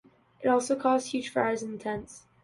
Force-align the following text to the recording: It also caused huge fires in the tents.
It 0.41 0.47
also 0.47 0.75
caused 0.75 1.09
huge 1.11 1.29
fires 1.29 1.61
in 1.61 1.73
the 1.73 1.77
tents. 1.77 2.23